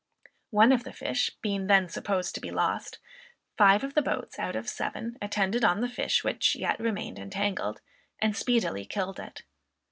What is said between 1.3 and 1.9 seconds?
being then